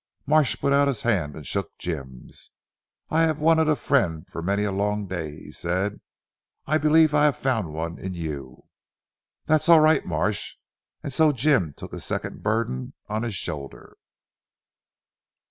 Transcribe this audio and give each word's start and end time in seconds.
Marsh 0.25 0.55
put 0.55 0.73
out 0.73 0.87
his 0.87 1.03
hand 1.03 1.35
and 1.35 1.45
shook 1.45 1.77
Jim's. 1.77 2.53
"I 3.11 3.21
have 3.21 3.37
wanted 3.37 3.69
a 3.69 3.75
friend 3.75 4.25
for 4.27 4.41
many 4.41 4.63
a 4.63 4.71
long 4.71 5.05
day," 5.05 5.35
he 5.37 5.51
said. 5.51 6.01
"I 6.65 6.79
believe 6.79 7.13
I 7.13 7.25
have 7.25 7.37
found 7.37 7.71
one 7.71 7.99
in 7.99 8.15
you." 8.15 8.63
"That's 9.45 9.69
all 9.69 9.79
right 9.81 10.03
Marsh," 10.03 10.55
and 11.03 11.13
so 11.13 11.31
Jim 11.31 11.73
took 11.77 11.93
a 11.93 11.99
second 11.99 12.41
burden 12.41 12.95
on 13.09 13.21
his 13.21 13.35
shoulder. 13.35 13.95